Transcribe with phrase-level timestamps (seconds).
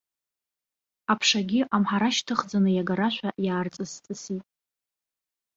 [1.11, 4.45] Аԥшагьы, амҳара шьҭыхӡан иагарашәа, иаарҵысҵысит.